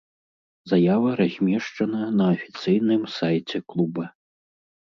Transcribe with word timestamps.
Заява 0.69 1.11
размешчана 1.21 2.03
на 2.21 2.25
афіцыйным 2.37 3.01
сайце 3.19 3.57
клуба. 3.75 4.05